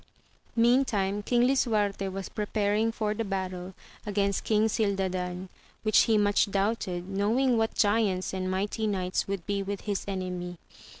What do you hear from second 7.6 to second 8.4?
giants